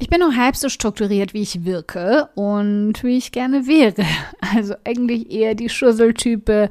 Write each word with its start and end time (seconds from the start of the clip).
Ich 0.00 0.08
bin 0.08 0.20
nur 0.20 0.36
halb 0.36 0.54
so 0.54 0.68
strukturiert, 0.68 1.34
wie 1.34 1.42
ich 1.42 1.64
wirke 1.64 2.28
und 2.36 3.02
wie 3.02 3.18
ich 3.18 3.32
gerne 3.32 3.66
wäre. 3.66 4.06
Also 4.54 4.74
eigentlich 4.84 5.30
eher 5.30 5.54
die 5.54 5.68
Schusseltype 5.68 6.70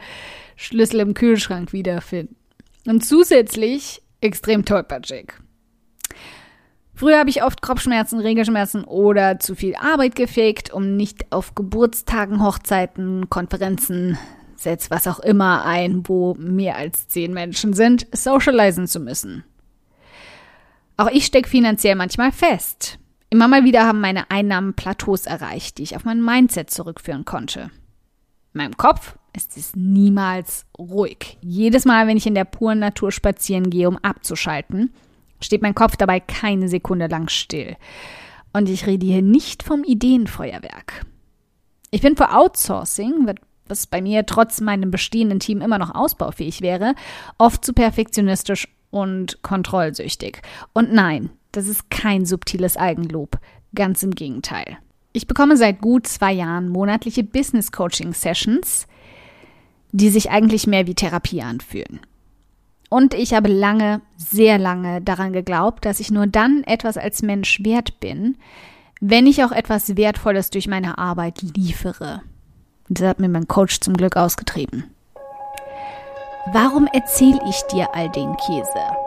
Schlüssel 0.56 1.02
im 1.02 1.14
Kühlschrank 1.14 1.74
wiederfinden. 1.74 2.35
Und 2.87 3.05
zusätzlich 3.05 4.01
extrem 4.21 4.66
tollpatschig. 4.66 5.33
Früher 6.95 7.19
habe 7.19 7.29
ich 7.29 7.43
oft 7.43 7.61
Kopfschmerzen, 7.61 8.20
Regelschmerzen 8.20 8.86
oder 8.86 9.38
zu 9.39 9.54
viel 9.54 9.75
Arbeit 9.75 10.16
gefegt, 10.16 10.73
um 10.73 10.96
nicht 10.96 11.32
auf 11.32 11.54
Geburtstagen, 11.54 12.41
Hochzeiten, 12.41 13.30
Konferenzen, 13.30 14.18
setz 14.55 14.89
was 14.89 15.05
auch 15.05 15.20
immer 15.20 15.66
ein, 15.66 16.07
wo 16.07 16.34
mehr 16.39 16.78
als 16.78 17.07
zehn 17.09 17.34
Menschen 17.34 17.73
sind, 17.73 18.07
socialisen 18.12 18.88
zu 18.88 19.00
müssen. 19.02 19.44
Auch 20.96 21.12
ich 21.12 21.25
stecke 21.25 21.50
finanziell 21.50 21.96
manchmal 21.96 22.32
fest. 22.32 22.98
Immer 23.30 23.48
mal 23.48 23.66
wieder 23.66 23.86
haben 23.86 24.00
meine 24.00 24.32
Einnahmen 24.32 24.73
Plateaus 24.73 25.25
erreicht, 25.25 25.78
die 25.78 25.83
ich 25.83 25.96
auf 25.96 26.06
mein 26.06 26.24
Mindset 26.24 26.70
zurückführen 26.70 27.25
konnte. 27.25 27.71
In 28.54 28.64
meinem 28.64 28.78
Kopf 28.78 29.18
ist 29.36 29.57
es 29.57 29.75
niemals 29.75 30.65
ruhig. 30.79 31.38
Jedes 31.42 31.86
Mal, 31.86 32.07
wenn 32.07 32.17
ich 32.17 32.25
in 32.25 32.35
der 32.35 32.45
puren 32.45 32.79
Natur 32.79 33.11
spazieren 33.11 33.69
gehe, 33.69 33.88
um 33.88 33.97
abzuschalten, 33.97 34.93
steht 35.41 35.61
mein 35.61 35.75
Kopf 35.75 35.97
dabei 35.97 36.19
keine 36.19 36.69
Sekunde 36.69 37.07
lang 37.07 37.27
still. 37.27 37.75
Und 38.53 38.69
ich 38.69 38.88
rede 38.88 39.05
hier 39.05 39.21
nicht 39.21 39.61
vom 39.61 39.83
Ideenfeuerwerk. 39.83 41.05
Ich 41.91 42.02
bin 42.02 42.17
für 42.17 42.33
Outsourcing, 42.33 43.31
was 43.67 43.88
bei 43.88 44.02
mir 44.02 44.25
trotz 44.25 44.61
meinem 44.61 44.89
bestehenden 44.89 45.39
Team 45.39 45.61
immer 45.61 45.77
noch 45.77 45.94
ausbaufähig 45.94 46.61
wäre, 46.61 46.95
oft 47.38 47.63
zu 47.63 47.73
perfektionistisch 47.73 48.67
und 48.89 49.41
kontrollsüchtig. 49.44 50.41
Und 50.73 50.94
nein, 50.94 51.30
das 51.57 51.67
ist 51.67 51.89
kein 51.89 52.25
subtiles 52.25 52.77
Eigenlob. 52.77 53.39
Ganz 53.73 54.03
im 54.03 54.11
Gegenteil. 54.11 54.77
Ich 55.11 55.25
bekomme 55.25 55.57
seit 55.57 55.81
gut 55.81 56.05
zwei 56.05 56.31
Jahren 56.31 56.70
monatliche 56.70 57.23
Business 57.23 57.72
Coaching 57.72 58.13
Sessions, 58.13 58.86
die 59.91 60.09
sich 60.09 60.30
eigentlich 60.30 60.67
mehr 60.67 60.85
wie 60.85 60.94
Therapie 60.94 61.41
anfühlen. 61.41 62.00
Und 62.89 63.16
ich 63.16 63.33
habe 63.33 63.50
lange, 63.50 64.02
sehr 64.17 64.59
lange 64.59 65.02
daran 65.02 65.33
geglaubt, 65.33 65.83
dass 65.83 66.00
ich 66.00 66.11
nur 66.11 66.28
dann 66.28 66.63
etwas 66.63 66.95
als 66.95 67.23
Mensch 67.23 67.63
wert 67.63 68.00
bin, 68.00 68.38
wenn 69.02 69.25
ich 69.25 69.44
auch 69.44 69.52
etwas 69.52 69.97
Wertvolles 69.97 70.52
durch 70.52 70.67
meine 70.67 71.00
Arbeit 71.00 71.41
liefere. 71.41 72.22
Das 72.88 73.08
hat 73.08 73.19
mir 73.19 73.30
mein 73.30 73.47
Coach 73.47 73.80
zum 73.80 73.97
Glück 73.97 74.16
ausgetrieben. 74.16 74.83
Warum 76.53 76.88
erzähle 76.94 77.39
ich 77.50 77.61
dir 77.72 77.94
all 77.95 78.09
den 78.11 78.38
Käse? 78.38 79.06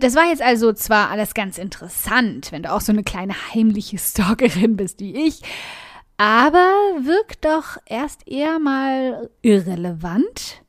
Das 0.00 0.14
war 0.14 0.24
jetzt 0.28 0.40
also 0.40 0.72
zwar 0.72 1.10
alles 1.10 1.34
ganz 1.34 1.58
interessant, 1.58 2.52
wenn 2.52 2.62
du 2.62 2.72
auch 2.72 2.80
so 2.80 2.90
eine 2.90 3.04
kleine 3.04 3.34
heimliche 3.52 3.98
Stalkerin 3.98 4.76
bist 4.76 5.00
wie 5.00 5.26
ich, 5.26 5.42
aber 6.16 6.72
wirkt 7.02 7.44
doch 7.44 7.76
erst 7.84 8.26
eher 8.26 8.58
mal 8.58 9.28
irrelevant. 9.42 10.62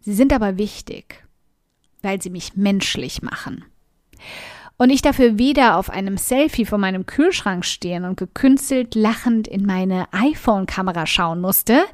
Sie 0.00 0.12
sind 0.12 0.34
aber 0.34 0.58
wichtig, 0.58 1.24
weil 2.02 2.20
sie 2.20 2.28
mich 2.28 2.56
menschlich 2.56 3.22
machen. 3.22 3.64
Und 4.76 4.90
ich 4.90 5.00
dafür 5.00 5.38
weder 5.38 5.78
auf 5.78 5.88
einem 5.88 6.18
Selfie 6.18 6.66
vor 6.66 6.78
meinem 6.78 7.06
Kühlschrank 7.06 7.64
stehen 7.64 8.04
und 8.04 8.16
gekünstelt 8.16 8.94
lachend 8.94 9.48
in 9.48 9.64
meine 9.64 10.12
iPhone-Kamera 10.12 11.06
schauen 11.06 11.40
musste, 11.40 11.84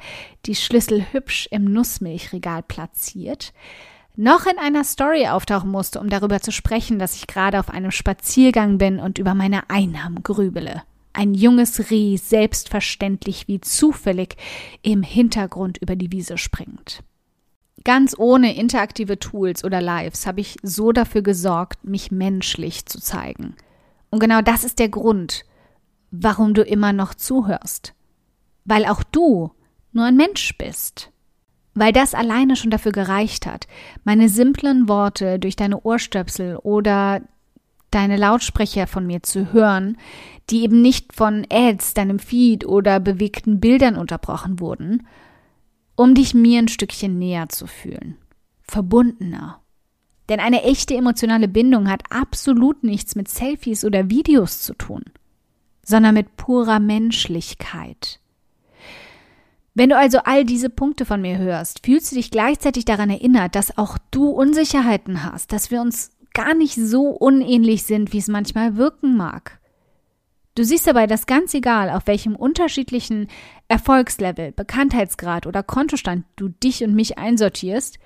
die 0.47 0.57
Schlüssel 0.57 1.07
hübsch 1.13 1.47
im 1.53 1.65
Nussmilchregal 1.65 2.63
platziert, 2.63 3.53
noch 4.19 4.47
in 4.47 4.59
einer 4.59 4.83
Story 4.83 5.29
auftauchen 5.29 5.71
musste, 5.71 6.01
um 6.01 6.09
darüber 6.09 6.41
zu 6.41 6.51
sprechen, 6.51 6.99
dass 6.99 7.15
ich 7.15 7.29
gerade 7.29 7.61
auf 7.61 7.71
einem 7.71 7.93
Spaziergang 7.93 8.77
bin 8.77 8.99
und 8.99 9.19
über 9.19 9.33
meine 9.35 9.71
Einnahmen 9.71 10.25
grübele. 10.25 10.83
Ein 11.13 11.35
junges 11.35 11.91
Reh 11.91 12.17
selbstverständlich 12.17 13.47
wie 13.47 13.61
zufällig 13.61 14.37
im 14.83 15.05
Hintergrund 15.05 15.79
über 15.79 15.95
die 15.95 16.11
Wiese 16.11 16.37
springt. 16.37 17.05
Ganz 17.85 18.17
ohne 18.19 18.57
interaktive 18.57 19.21
Tools 19.21 19.63
oder 19.63 19.81
Lives 19.81 20.27
habe 20.27 20.41
ich 20.41 20.57
so 20.65 20.91
dafür 20.91 21.23
gesorgt, 21.23 21.85
mich 21.85 22.11
menschlich 22.11 22.87
zu 22.87 23.01
zeigen. 23.01 23.55
Und 24.11 24.19
genau 24.19 24.43
das 24.43 24.65
ist 24.65 24.81
der 24.81 24.89
Grund, 24.89 25.45
warum 26.11 26.55
du 26.55 26.63
immer 26.63 26.93
noch 26.93 27.15
zuhörst. 27.15 27.95
Weil 28.65 28.85
auch 28.85 29.05
du 29.05 29.53
nur 29.93 30.07
ein 30.07 30.17
Mensch 30.17 30.59
bist 30.59 31.13
weil 31.79 31.93
das 31.93 32.15
alleine 32.15 32.57
schon 32.57 32.71
dafür 32.71 32.93
gereicht 32.93 33.47
hat, 33.47 33.67
meine 34.05 34.29
simplen 34.29 34.89
Worte 34.89 35.39
durch 35.39 35.57
deine 35.57 35.81
Ohrstöpsel 35.83 36.57
oder 36.57 37.23
deine 37.91 38.17
Lautsprecher 38.17 38.87
von 38.87 39.07
mir 39.07 39.23
zu 39.23 39.53
hören, 39.53 39.97
die 40.51 40.63
eben 40.63 40.83
nicht 40.83 41.15
von 41.15 41.47
Ads, 41.51 41.95
deinem 41.95 42.19
Feed 42.19 42.67
oder 42.67 43.01
bewegten 43.01 43.61
Bildern 43.61 43.97
unterbrochen 43.97 44.61
wurden, 44.61 45.07
um 45.97 46.15
dich 46.15 46.35
mir 46.35 46.61
ein 46.61 46.69
Stückchen 46.69 47.19
näher 47.19 47.49
zu 47.49 47.67
fühlen, 47.67 48.17
verbundener. 48.63 49.61
Denn 50.29 50.41
eine 50.41 50.63
echte 50.63 50.95
emotionale 50.95 51.49
Bindung 51.49 51.89
hat 51.89 52.03
absolut 52.11 52.85
nichts 52.85 53.15
mit 53.15 53.29
Selfies 53.29 53.85
oder 53.85 54.11
Videos 54.11 54.63
zu 54.63 54.75
tun, 54.75 55.05
sondern 55.83 56.15
mit 56.15 56.37
purer 56.37 56.81
Menschlichkeit. 56.81 58.21
Wenn 59.79 59.91
du 59.91 59.97
also 59.97 60.19
all 60.25 60.45
diese 60.45 60.71
Punkte 60.71 61.05
von 61.05 61.21
mir 61.21 61.39
hörst, 61.39 61.87
fühlst 61.87 62.11
du 62.11 62.17
dich 62.17 62.33
gleichzeitig 62.33 62.85
daran 62.85 63.11
erinnert, 63.11 63.55
dass 63.55 63.79
auch 63.79 63.97
du 64.11 64.29
Unsicherheiten 64.29 65.23
hast, 65.23 65.53
dass 65.53 65.71
wir 65.71 65.81
uns 65.81 66.11
gar 66.35 66.53
nicht 66.53 66.75
so 66.75 67.11
unähnlich 67.11 67.85
sind, 67.85 68.13
wie 68.13 68.19
es 68.19 68.27
manchmal 68.27 68.77
wirken 68.77 69.17
mag. 69.17 69.61
Du 70.57 70.65
siehst 70.65 70.89
dabei, 70.89 71.07
dass 71.07 71.27
ganz 71.27 71.55
egal, 71.55 71.91
auf 71.91 72.09
welchem 72.09 72.35
unterschiedlichen 72.35 73.29
Erfolgslevel, 73.69 74.51
Bekanntheitsgrad 74.51 75.47
oder 75.47 75.63
Kontostand 75.63 76.25
du 76.35 76.49
dich 76.49 76.83
und 76.83 76.97
mich 76.97 77.17
einsortierst, 77.17 78.01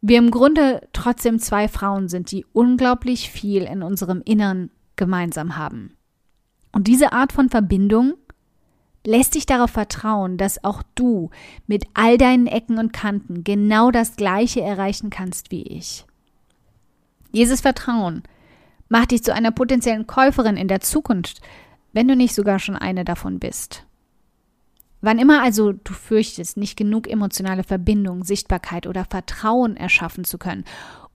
wir 0.00 0.18
im 0.18 0.32
Grunde 0.32 0.88
trotzdem 0.92 1.38
zwei 1.38 1.68
Frauen 1.68 2.08
sind, 2.08 2.32
die 2.32 2.44
unglaublich 2.52 3.30
viel 3.30 3.62
in 3.62 3.84
unserem 3.84 4.20
Innern 4.24 4.70
gemeinsam 4.96 5.56
haben. 5.56 5.96
Und 6.72 6.88
diese 6.88 7.12
Art 7.12 7.32
von 7.32 7.50
Verbindung 7.50 8.14
lässt 9.06 9.34
dich 9.34 9.46
darauf 9.46 9.70
vertrauen, 9.70 10.36
dass 10.36 10.62
auch 10.64 10.82
du 10.94 11.30
mit 11.66 11.84
all 11.94 12.18
deinen 12.18 12.46
Ecken 12.46 12.78
und 12.78 12.92
Kanten 12.92 13.44
genau 13.44 13.90
das 13.90 14.16
Gleiche 14.16 14.60
erreichen 14.60 15.10
kannst 15.10 15.50
wie 15.50 15.62
ich. 15.62 16.04
Dieses 17.32 17.60
Vertrauen 17.60 18.22
macht 18.88 19.10
dich 19.10 19.22
zu 19.22 19.34
einer 19.34 19.50
potenziellen 19.50 20.06
Käuferin 20.06 20.56
in 20.56 20.68
der 20.68 20.80
Zukunft, 20.80 21.40
wenn 21.92 22.08
du 22.08 22.16
nicht 22.16 22.34
sogar 22.34 22.58
schon 22.58 22.76
eine 22.76 23.04
davon 23.04 23.38
bist. 23.38 23.84
Wann 25.00 25.18
immer 25.18 25.42
also 25.42 25.72
du 25.72 25.92
fürchtest, 25.92 26.56
nicht 26.56 26.76
genug 26.76 27.08
emotionale 27.08 27.62
Verbindung, 27.62 28.24
Sichtbarkeit 28.24 28.86
oder 28.86 29.04
Vertrauen 29.04 29.76
erschaffen 29.76 30.24
zu 30.24 30.38
können, 30.38 30.64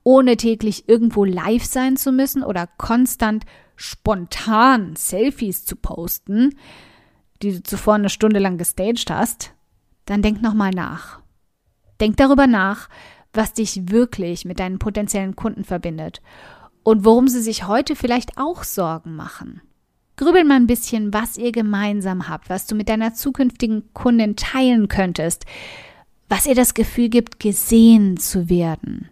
ohne 0.02 0.36
täglich 0.36 0.88
irgendwo 0.88 1.24
live 1.24 1.64
sein 1.64 1.96
zu 1.96 2.12
müssen 2.12 2.42
oder 2.42 2.68
konstant 2.78 3.44
spontan 3.76 4.96
Selfies 4.96 5.64
zu 5.64 5.76
posten, 5.76 6.56
die 7.44 7.52
du 7.52 7.62
zuvor 7.62 7.94
eine 7.94 8.08
Stunde 8.08 8.40
lang 8.40 8.58
gestaged 8.58 9.10
hast, 9.10 9.52
dann 10.06 10.22
denk 10.22 10.42
nochmal 10.42 10.70
nach. 10.70 11.20
Denk 12.00 12.16
darüber 12.16 12.46
nach, 12.46 12.88
was 13.32 13.52
dich 13.52 13.90
wirklich 13.90 14.44
mit 14.44 14.58
deinen 14.60 14.78
potenziellen 14.78 15.36
Kunden 15.36 15.64
verbindet 15.64 16.22
und 16.82 17.04
worum 17.04 17.28
sie 17.28 17.42
sich 17.42 17.66
heute 17.66 17.96
vielleicht 17.96 18.38
auch 18.38 18.64
Sorgen 18.64 19.14
machen. 19.14 19.60
Grübel 20.16 20.44
mal 20.44 20.56
ein 20.56 20.66
bisschen, 20.68 21.12
was 21.12 21.36
ihr 21.36 21.50
gemeinsam 21.50 22.28
habt, 22.28 22.48
was 22.48 22.66
du 22.66 22.74
mit 22.74 22.88
deiner 22.88 23.14
zukünftigen 23.14 23.92
Kundin 23.92 24.36
teilen 24.36 24.88
könntest, 24.88 25.44
was 26.28 26.46
ihr 26.46 26.54
das 26.54 26.74
Gefühl 26.74 27.08
gibt, 27.08 27.40
gesehen 27.40 28.16
zu 28.16 28.48
werden. 28.48 29.08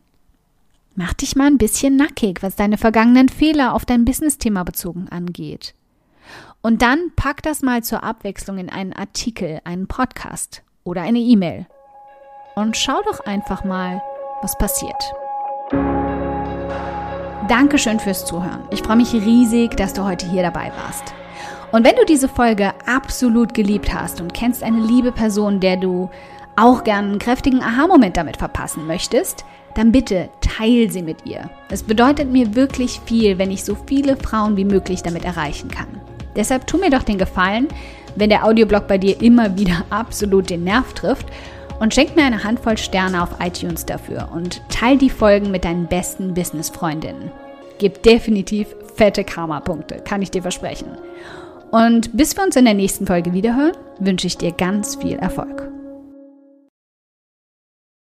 Mach 0.94 1.12
dich 1.14 1.36
mal 1.36 1.46
ein 1.46 1.58
bisschen 1.58 1.96
nackig, 1.96 2.42
was 2.42 2.54
deine 2.54 2.78
vergangenen 2.78 3.28
Fehler 3.28 3.74
auf 3.74 3.84
dein 3.84 4.04
Business-Thema 4.04 4.62
bezogen 4.62 5.08
angeht. 5.08 5.74
Und 6.64 6.80
dann 6.80 7.10
pack 7.16 7.42
das 7.42 7.62
mal 7.62 7.82
zur 7.82 8.04
Abwechslung 8.04 8.56
in 8.58 8.70
einen 8.70 8.92
Artikel, 8.92 9.60
einen 9.64 9.88
Podcast 9.88 10.62
oder 10.84 11.02
eine 11.02 11.18
E-Mail. 11.18 11.66
Und 12.54 12.76
schau 12.76 13.02
doch 13.04 13.18
einfach 13.26 13.64
mal, 13.64 14.00
was 14.42 14.56
passiert. 14.58 15.02
Dankeschön 17.48 17.98
fürs 17.98 18.24
Zuhören. 18.24 18.62
Ich 18.70 18.82
freue 18.82 18.96
mich 18.96 19.12
riesig, 19.12 19.76
dass 19.76 19.92
du 19.92 20.04
heute 20.04 20.30
hier 20.30 20.42
dabei 20.42 20.70
warst. 20.84 21.12
Und 21.72 21.84
wenn 21.84 21.96
du 21.96 22.04
diese 22.04 22.28
Folge 22.28 22.72
absolut 22.86 23.54
geliebt 23.54 23.92
hast 23.92 24.20
und 24.20 24.32
kennst 24.32 24.62
eine 24.62 24.80
liebe 24.80 25.10
Person, 25.10 25.58
der 25.58 25.78
du 25.78 26.10
auch 26.54 26.84
gern 26.84 27.06
einen 27.06 27.18
kräftigen 27.18 27.62
Aha-Moment 27.62 28.16
damit 28.16 28.36
verpassen 28.36 28.86
möchtest, 28.86 29.44
dann 29.74 29.90
bitte 29.90 30.28
teil 30.40 30.90
sie 30.90 31.02
mit 31.02 31.26
ihr. 31.26 31.50
Es 31.70 31.82
bedeutet 31.82 32.30
mir 32.30 32.54
wirklich 32.54 33.00
viel, 33.06 33.38
wenn 33.38 33.50
ich 33.50 33.64
so 33.64 33.76
viele 33.86 34.16
Frauen 34.16 34.56
wie 34.56 34.66
möglich 34.66 35.02
damit 35.02 35.24
erreichen 35.24 35.70
kann. 35.70 36.01
Deshalb 36.36 36.66
tu 36.66 36.78
mir 36.78 36.90
doch 36.90 37.02
den 37.02 37.18
Gefallen, 37.18 37.68
wenn 38.16 38.30
der 38.30 38.44
Audioblog 38.44 38.86
bei 38.88 38.98
dir 38.98 39.20
immer 39.20 39.56
wieder 39.58 39.84
absolut 39.90 40.50
den 40.50 40.64
Nerv 40.64 40.92
trifft 40.92 41.26
und 41.80 41.94
schenk 41.94 42.14
mir 42.16 42.24
eine 42.24 42.44
Handvoll 42.44 42.78
Sterne 42.78 43.22
auf 43.22 43.36
iTunes 43.40 43.86
dafür 43.86 44.28
und 44.32 44.62
teil 44.68 44.98
die 44.98 45.10
Folgen 45.10 45.50
mit 45.50 45.64
deinen 45.64 45.86
besten 45.86 46.34
Business-Freundinnen. 46.34 47.30
Gib 47.78 48.02
definitiv 48.02 48.68
fette 48.94 49.24
Karma-Punkte, 49.24 49.96
kann 50.04 50.22
ich 50.22 50.30
dir 50.30 50.42
versprechen. 50.42 50.96
Und 51.70 52.16
bis 52.16 52.36
wir 52.36 52.44
uns 52.44 52.56
in 52.56 52.66
der 52.66 52.74
nächsten 52.74 53.06
Folge 53.06 53.32
wiederhören, 53.32 53.72
wünsche 53.98 54.26
ich 54.26 54.36
dir 54.36 54.52
ganz 54.52 54.96
viel 54.96 55.16
Erfolg. 55.16 55.71